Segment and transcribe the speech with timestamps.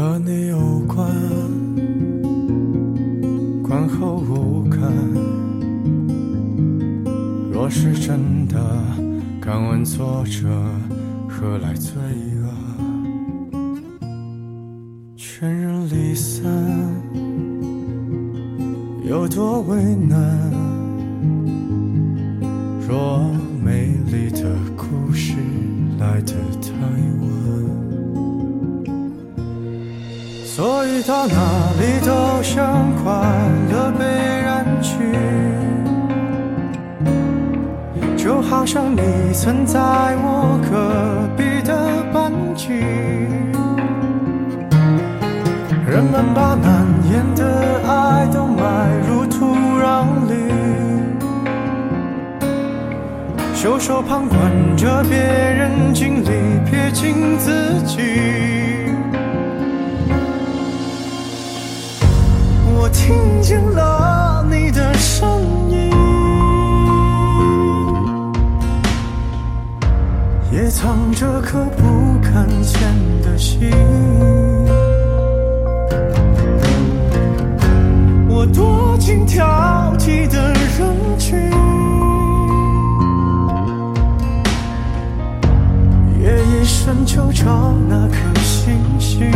[0.00, 1.06] 和你有关。
[3.62, 4.80] 观后无感
[7.52, 8.56] 若是真的
[9.38, 10.48] 敢问作者
[11.28, 11.92] 何来罪
[12.40, 12.48] 恶？
[15.18, 16.50] 劝人离散。
[19.06, 20.50] 有多为难？
[22.88, 23.22] 若
[23.62, 24.48] 美丽的
[24.78, 25.34] 故事
[25.98, 26.32] 来得
[31.02, 31.34] 到哪
[31.80, 33.10] 里都像快
[33.72, 34.04] 乐被
[34.44, 34.94] 染去，
[38.16, 42.68] 就好像你曾在我隔壁的班级。
[45.86, 50.34] 人们把难言的爱都埋入土壤里。
[53.54, 54.38] 袖手旁观
[54.76, 56.28] 着别人经历，
[56.68, 58.79] 撇清自己。
[62.92, 65.28] 听见了你的声
[65.70, 65.90] 音，
[70.52, 72.80] 也藏着颗不敢见
[73.22, 73.70] 的心。
[78.28, 79.44] 我躲进挑
[79.98, 81.38] 剔的人群。
[86.22, 89.30] 夜一深就找那颗星星。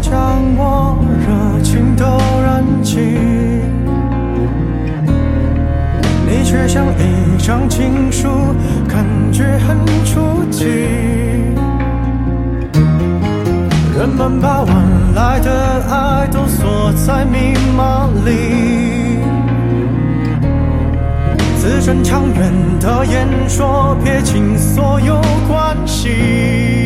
[0.00, 2.04] 将我热情都
[2.44, 2.98] 燃尽，
[6.26, 8.28] 你却像一张情书，
[8.88, 10.66] 感觉很出奇。
[13.98, 14.76] 人们把晚
[15.14, 15.50] 来的
[15.90, 19.18] 爱都锁在密码里，
[21.56, 26.85] 字正腔圆的演说，撇清所有关系。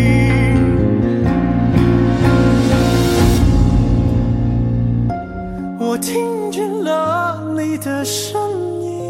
[5.90, 8.40] 我听见了你的声
[8.80, 9.02] 音，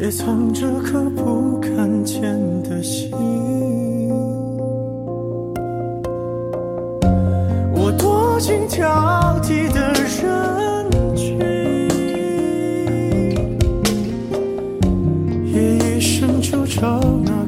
[0.00, 2.22] 也藏着颗不敢见
[2.62, 3.10] 的心。
[7.74, 8.86] 我躲进挑
[9.42, 11.40] 剔的人群，
[15.52, 17.41] 夜一深就找那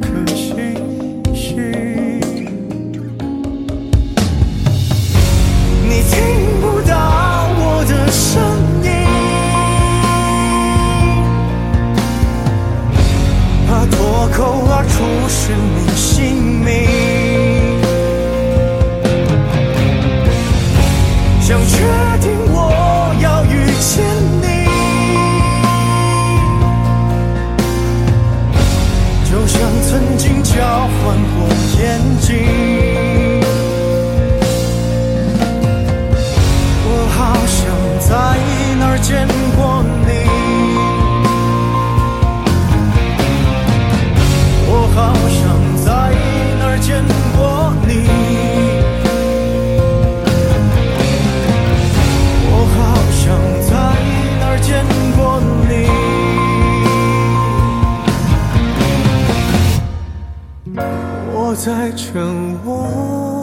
[60.76, 62.26] 我在沉
[62.65, 63.34] 默。